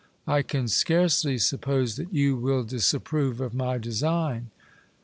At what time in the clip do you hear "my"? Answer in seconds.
3.53-3.77